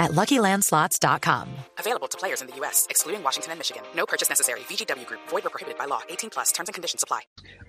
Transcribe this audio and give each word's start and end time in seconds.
at 0.00 0.10
LuckyLandSlots.com. 0.12 1.46
Available 1.78 2.08
to 2.08 2.18
players 2.18 2.40
in 2.42 2.48
the 2.48 2.56
U.S., 2.56 2.88
excluding 2.90 3.22
Washington 3.22 3.52
and 3.52 3.60
Michigan. 3.60 3.82
No 3.94 4.06
purchase 4.06 4.28
necessary. 4.28 4.60
VGW 4.60 5.06
Group. 5.06 5.20
Void 5.28 5.46
or 5.46 5.50
prohibited 5.50 5.78
by 5.78 5.84
law. 5.84 6.00
18 6.08 6.30
plus. 6.30 6.50
Terms 6.50 6.68
and 6.68 6.74
conditions 6.74 7.04
apply. 7.04 7.20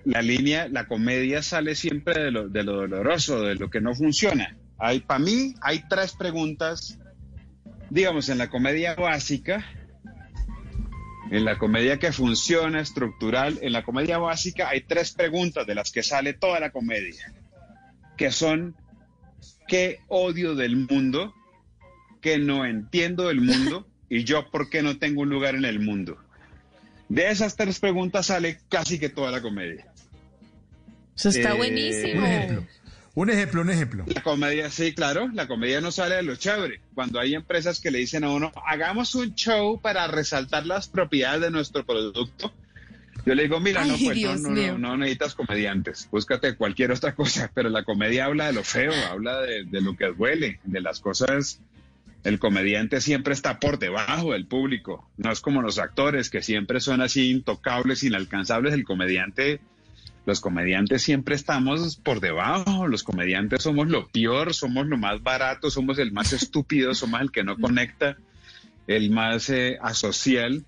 La 0.04 0.20
línea, 0.20 0.66
la 0.68 0.86
comedia 0.86 1.42
sale 1.42 1.76
siempre 1.76 2.14
de 2.14 2.30
lo, 2.32 2.48
de 2.48 2.64
lo 2.64 2.72
doloroso, 2.72 3.42
de 3.42 3.54
lo 3.54 3.70
que 3.70 3.80
no 3.80 3.94
funciona. 3.94 4.56
Hay, 4.78 4.98
para 4.98 5.20
mí, 5.20 5.54
hay 5.60 5.84
tres 5.88 6.14
preguntas, 6.14 6.98
digamos, 7.90 8.28
en 8.28 8.38
la 8.38 8.50
comedia 8.50 8.96
básica, 8.96 9.64
en 11.30 11.44
la 11.44 11.56
comedia 11.56 11.98
que 11.98 12.12
funciona, 12.12 12.80
estructural, 12.80 13.58
en 13.62 13.72
la 13.72 13.84
comedia 13.84 14.18
básica 14.18 14.68
hay 14.68 14.82
tres 14.82 15.12
preguntas 15.12 15.66
de 15.66 15.74
las 15.74 15.90
que 15.90 16.02
sale 16.02 16.34
toda 16.34 16.60
la 16.60 16.70
comedia, 16.70 17.32
que 18.18 18.30
son, 18.30 18.76
¿qué 19.66 20.00
odio 20.08 20.54
del 20.54 20.76
mundo? 20.76 21.32
¿Qué 22.22 22.38
no 22.38 22.64
entiendo 22.64 23.28
del 23.28 23.40
mundo? 23.42 23.86
¿Y 24.08 24.24
yo 24.24 24.50
por 24.50 24.70
qué 24.70 24.82
no 24.82 24.96
tengo 24.98 25.20
un 25.22 25.28
lugar 25.28 25.54
en 25.54 25.64
el 25.66 25.80
mundo? 25.80 26.16
De 27.10 27.30
esas 27.30 27.56
tres 27.56 27.78
preguntas 27.78 28.26
sale 28.26 28.58
casi 28.70 28.98
que 28.98 29.10
toda 29.10 29.30
la 29.30 29.42
comedia. 29.42 29.86
Eso 31.14 31.28
está 31.28 31.50
Eh, 31.52 31.56
buenísimo. 31.56 32.20
Un 32.20 32.26
ejemplo. 32.26 32.66
Un 33.14 33.28
ejemplo, 33.28 33.60
un 33.60 33.70
ejemplo. 33.70 34.04
La 34.06 34.22
comedia, 34.22 34.70
sí, 34.70 34.94
claro, 34.94 35.28
la 35.34 35.46
comedia 35.46 35.82
no 35.82 35.92
sale 35.92 36.14
de 36.14 36.22
lo 36.22 36.34
chévere. 36.36 36.80
Cuando 36.94 37.20
hay 37.20 37.34
empresas 37.34 37.78
que 37.80 37.90
le 37.90 37.98
dicen 37.98 38.24
a 38.24 38.30
uno, 38.30 38.50
hagamos 38.66 39.14
un 39.14 39.34
show 39.34 39.78
para 39.82 40.06
resaltar 40.06 40.64
las 40.64 40.88
propiedades 40.88 41.42
de 41.42 41.50
nuestro 41.50 41.84
producto, 41.84 42.50
yo 43.26 43.34
le 43.34 43.42
digo, 43.42 43.60
mira, 43.60 43.84
no, 43.84 43.96
pues 44.02 44.18
no, 44.40 44.50
no, 44.50 44.78
no 44.78 44.96
necesitas 44.96 45.34
comediantes, 45.34 46.08
búscate 46.10 46.54
cualquier 46.56 46.90
otra 46.92 47.14
cosa, 47.14 47.50
pero 47.54 47.68
la 47.68 47.84
comedia 47.84 48.24
habla 48.24 48.46
de 48.46 48.54
lo 48.54 48.64
feo, 48.64 48.92
habla 49.10 49.42
de, 49.42 49.64
de 49.64 49.80
lo 49.82 49.94
que 49.94 50.06
duele, 50.06 50.60
de 50.64 50.80
las 50.80 50.98
cosas. 51.00 51.60
El 52.24 52.38
comediante 52.38 53.00
siempre 53.00 53.34
está 53.34 53.58
por 53.58 53.78
debajo 53.78 54.32
del 54.32 54.46
público, 54.46 55.10
no 55.16 55.32
es 55.32 55.40
como 55.40 55.60
los 55.60 55.78
actores 55.78 56.30
que 56.30 56.40
siempre 56.42 56.80
son 56.80 57.00
así 57.00 57.30
intocables, 57.30 58.04
inalcanzables. 58.04 58.74
El 58.74 58.84
comediante 58.84 59.60
los 60.24 60.40
comediantes 60.40 61.02
siempre 61.02 61.34
estamos 61.34 61.96
por 61.96 62.20
debajo, 62.20 62.86
los 62.86 63.02
comediantes 63.02 63.64
somos 63.64 63.88
lo 63.88 64.06
peor, 64.06 64.54
somos 64.54 64.86
lo 64.86 64.96
más 64.96 65.20
barato, 65.20 65.68
somos 65.68 65.98
el 65.98 66.12
más 66.12 66.32
estúpido, 66.32 66.94
somos 66.94 67.20
el 67.20 67.32
que 67.32 67.42
no 67.42 67.56
conecta, 67.58 68.16
el 68.86 69.10
más 69.10 69.50
eh, 69.50 69.78
asocial. 69.82 70.64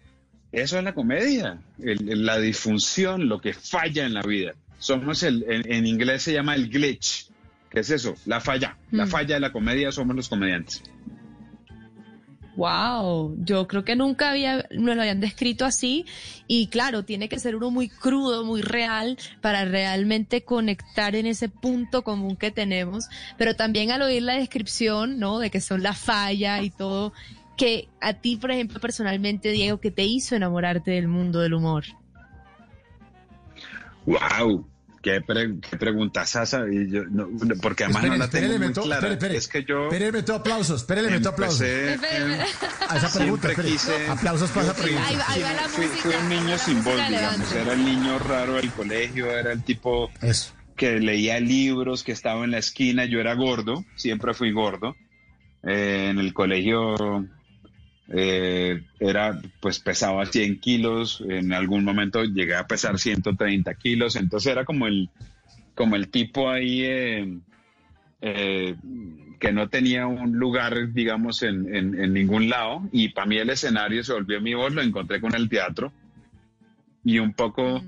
Eso 0.51 0.79
es 0.79 0.83
la 0.85 0.93
comedia, 0.95 1.61
el- 1.81 2.27
la 2.27 2.41
disfunción, 2.41 3.29
lo 3.29 3.41
que 3.41 3.53
falla 3.55 4.05
en 4.05 4.15
la 4.15 4.23
vida. 4.23 4.55
Somos 4.79 5.23
el, 5.23 5.45
en, 5.49 5.73
en 5.73 5.87
inglés 5.87 6.23
se 6.25 6.33
llama 6.33 6.57
el 6.57 6.69
glitch. 6.69 7.29
¿Qué 7.71 7.81
es 7.81 7.91
eso? 7.91 8.15
La 8.27 8.41
falla. 8.41 8.77
La 8.93 9.07
Mm. 9.07 9.09
falla 9.09 9.35
de 9.37 9.41
la 9.41 9.53
comedia 9.53 9.91
somos 9.93 10.15
los 10.17 10.29
comediantes. 10.29 10.83
Wow, 12.57 13.35
yo 13.45 13.67
creo 13.67 13.85
que 13.85 13.97
nunca 13.97 14.31
había, 14.31 14.67
me 14.71 14.95
lo 14.95 15.03
habían 15.03 15.21
descrito 15.21 15.65
así 15.65 16.07
y 16.47 16.69
claro, 16.69 17.05
tiene 17.05 17.29
que 17.29 17.41
ser 17.41 17.57
uno 17.57 17.73
muy 17.73 17.89
crudo, 17.89 18.45
muy 18.45 18.63
real 18.63 19.19
para 19.41 19.65
realmente 19.65 20.45
conectar 20.45 21.17
en 21.17 21.27
ese 21.27 21.49
punto 21.49 22.05
común 22.05 22.37
que 22.37 22.53
tenemos, 22.53 23.09
pero 23.37 23.57
también 23.57 23.91
al 23.91 24.03
oír 24.03 24.23
la 24.23 24.35
descripción, 24.35 25.19
¿no? 25.19 25.41
De 25.41 25.51
que 25.51 25.61
son 25.61 25.83
la 25.83 25.95
falla 25.95 26.63
y 26.63 26.71
todo, 26.71 27.13
que 27.57 27.89
a 28.01 28.15
ti, 28.15 28.37
por 28.37 28.53
ejemplo, 28.53 28.79
personalmente, 28.79 29.51
Diego, 29.51 29.81
que 29.81 29.91
te 29.91 30.05
hizo 30.05 30.37
enamorarte 30.37 30.93
del 30.93 31.09
mundo 31.09 31.41
del 31.41 31.55
humor. 31.55 31.85
¡Wow! 34.07 34.74
Qué, 35.05 35.21
pre- 35.21 35.57
qué 35.61 35.77
pregunta, 35.77 36.25
Sasa. 36.25 36.65
Y 36.69 36.91
yo, 36.91 37.05
no, 37.11 37.29
porque 37.61 37.85
además 37.85 38.05
no 38.05 38.17
la 38.17 38.25
espere, 38.25 38.47
tengo 38.47 38.59
muy 38.59 38.69
meto, 38.69 38.83
clara. 38.83 38.97
espere, 39.09 39.13
espere. 39.15 39.37
Es 39.37 39.49
que 39.49 39.65
yo 39.65 39.85
Espere, 39.85 40.11
meto 40.13 40.35
aplausos, 40.35 40.81
espere, 40.81 41.03
meto 41.11 41.29
aplausos. 41.29 41.61
empecé, 41.61 42.17
A 42.89 42.97
esa 42.97 43.13
pregunta, 43.13 43.49
siempre 43.49 43.51
espere. 43.51 43.69
quise- 43.69 44.09
Aplausos 44.09 44.51
para 44.51 44.67
esa 44.67 44.75
pregunta. 44.75 45.07
Ahí 45.07 45.17
va, 45.17 45.25
ahí 45.29 45.43
va 45.43 45.53
la 45.53 45.69
fui, 45.69 45.87
música. 45.87 46.03
fui 46.09 46.15
un 46.15 46.29
niño 46.31 46.59
sin 46.59 46.83
voz, 46.83 47.09
digamos. 47.09 47.53
Era 47.53 47.73
el 47.75 47.85
niño 47.85 48.19
raro 48.19 48.55
del 48.55 48.71
colegio, 48.73 49.31
era 49.31 49.53
el 49.53 49.63
tipo 49.63 50.11
Eso. 50.23 50.55
que 50.75 50.99
leía 51.01 51.39
libros, 51.39 52.03
que 52.03 52.13
estaba 52.13 52.43
en 52.45 52.51
la 52.53 52.59
esquina. 52.59 53.05
Yo 53.05 53.21
era 53.21 53.35
gordo, 53.35 53.85
siempre 53.97 54.33
fui 54.33 54.53
gordo. 54.53 54.97
Eh, 55.63 56.09
en 56.11 56.19
el 56.19 56.33
colegio 56.35 57.27
eh, 58.17 58.83
era, 59.01 59.41
pues 59.61 59.81
pesaba 59.81 60.25
100 60.27 60.61
kilos. 60.61 61.23
En 61.29 61.53
algún 61.53 61.85
momento 61.85 62.23
llegué 62.25 62.55
a 62.55 62.67
pesar 62.67 62.99
130 62.99 63.75
kilos. 63.75 64.15
Entonces 64.17 64.53
era 64.53 64.65
como 64.65 64.87
el, 64.87 65.09
como 65.75 65.97
el 65.97 66.09
tipo 66.09 66.49
ahí 66.49 66.83
eh, 66.85 67.39
eh, 68.21 68.77
que 69.41 69.53
no 69.53 69.69
tenía 69.69 70.07
un 70.07 70.39
lugar, 70.39 70.93
digamos, 70.93 71.43
en, 71.43 71.75
en- 71.75 72.01
en 72.01 72.13
ningún 72.13 72.49
lado. 72.49 72.89
Y 72.93 73.09
para 73.09 73.27
mí 73.27 73.37
el 73.37 73.51
escenario 73.51 74.05
se 74.05 74.13
volvió 74.13 74.41
mi 74.41 74.55
voz, 74.55 74.73
lo 74.73 74.81
encontré 74.83 75.21
con 75.21 75.35
el 75.35 75.49
teatro. 75.49 75.93
Y 77.05 77.19
un 77.19 77.35
poco, 77.35 77.83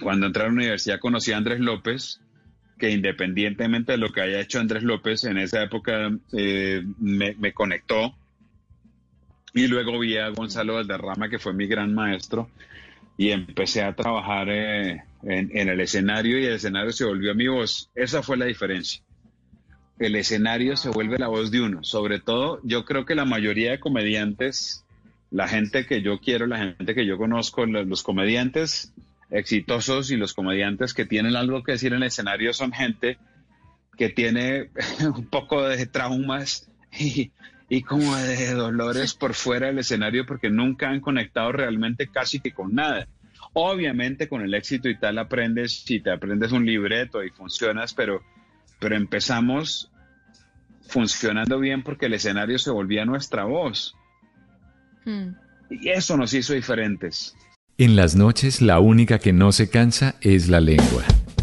cuando 0.00 0.26
entré 0.26 0.42
a 0.42 0.46
la 0.46 0.52
universidad, 0.52 1.00
conocí 1.00 1.32
a 1.32 1.38
Andrés 1.38 1.58
López, 1.60 2.20
que 2.78 2.90
independientemente 2.90 3.92
de 3.92 3.98
lo 3.98 4.10
que 4.12 4.20
haya 4.20 4.40
hecho 4.40 4.60
Andrés 4.60 4.84
López, 4.84 5.24
en 5.24 5.38
esa 5.38 5.62
época 5.62 6.12
eh, 6.32 6.84
me, 7.00 7.34
me 7.34 7.52
conectó. 7.52 8.14
Y 9.54 9.66
luego 9.66 9.98
vi 9.98 10.16
a 10.16 10.28
Gonzalo 10.28 10.74
Valderrama, 10.74 11.28
que 11.28 11.38
fue 11.38 11.52
mi 11.54 11.66
gran 11.66 11.94
maestro, 11.94 12.50
y 13.16 13.30
empecé 13.30 13.82
a 13.82 13.94
trabajar 13.96 14.48
eh, 14.50 15.02
en, 15.22 15.56
en 15.56 15.68
el 15.68 15.80
escenario 15.80 16.38
y 16.38 16.44
el 16.46 16.52
escenario 16.54 16.92
se 16.92 17.04
volvió 17.04 17.34
mi 17.34 17.48
voz. 17.48 17.90
Esa 17.94 18.22
fue 18.22 18.36
la 18.36 18.44
diferencia. 18.44 19.02
El 19.98 20.14
escenario 20.14 20.76
se 20.76 20.90
vuelve 20.90 21.18
la 21.18 21.26
voz 21.28 21.50
de 21.50 21.60
uno. 21.60 21.82
Sobre 21.82 22.20
todo, 22.20 22.60
yo 22.62 22.84
creo 22.84 23.04
que 23.04 23.16
la 23.16 23.24
mayoría 23.24 23.72
de 23.72 23.80
comediantes, 23.80 24.84
la 25.30 25.48
gente 25.48 25.86
que 25.86 26.02
yo 26.02 26.20
quiero, 26.20 26.46
la 26.46 26.58
gente 26.76 26.94
que 26.94 27.04
yo 27.06 27.16
conozco, 27.18 27.66
lo- 27.66 27.84
los 27.84 28.02
comediantes 28.04 28.92
exitosos 29.30 30.10
y 30.12 30.16
los 30.16 30.32
comediantes 30.34 30.94
que 30.94 31.04
tienen 31.04 31.34
algo 31.36 31.62
que 31.64 31.72
decir 31.72 31.92
en 31.92 31.98
el 32.02 32.04
escenario 32.08 32.52
son 32.52 32.72
gente 32.72 33.18
que 33.96 34.08
tiene 34.08 34.70
un 35.14 35.26
poco 35.26 35.66
de 35.66 35.84
traumas 35.86 36.68
y, 36.98 37.32
y 37.68 37.82
como 37.82 38.16
de 38.16 38.54
dolores 38.54 39.14
por 39.14 39.34
fuera 39.34 39.66
del 39.66 39.78
escenario 39.78 40.24
porque 40.26 40.50
nunca 40.50 40.88
han 40.88 41.00
conectado 41.00 41.52
realmente 41.52 42.08
casi 42.08 42.40
que 42.40 42.52
con 42.52 42.74
nada. 42.74 43.06
Obviamente 43.52 44.28
con 44.28 44.42
el 44.42 44.54
éxito 44.54 44.88
y 44.88 44.98
tal 44.98 45.18
aprendes, 45.18 45.84
si 45.84 46.00
te 46.00 46.10
aprendes 46.10 46.52
un 46.52 46.64
libreto 46.64 47.22
y 47.22 47.30
funcionas, 47.30 47.94
pero, 47.94 48.22
pero 48.78 48.96
empezamos 48.96 49.90
funcionando 50.88 51.58
bien 51.58 51.82
porque 51.82 52.06
el 52.06 52.14
escenario 52.14 52.58
se 52.58 52.70
volvía 52.70 53.04
nuestra 53.04 53.44
voz. 53.44 53.94
Hmm. 55.04 55.34
Y 55.70 55.90
eso 55.90 56.16
nos 56.16 56.32
hizo 56.32 56.54
diferentes. 56.54 57.34
En 57.76 57.94
las 57.94 58.16
noches 58.16 58.62
la 58.62 58.80
única 58.80 59.18
que 59.18 59.32
no 59.32 59.52
se 59.52 59.68
cansa 59.70 60.16
es 60.20 60.48
la 60.48 60.60
lengua. 60.60 61.04